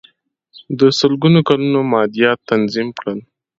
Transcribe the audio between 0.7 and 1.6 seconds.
د سلګونو